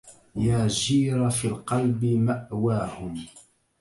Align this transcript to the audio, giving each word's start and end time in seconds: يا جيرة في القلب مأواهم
يا 0.35 0.67
جيرة 0.67 1.29
في 1.29 1.45
القلب 1.45 2.05
مأواهم 2.05 3.25